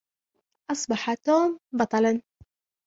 أصبح 0.71 1.13
توم 1.13 1.59
بطلا. 1.75 2.21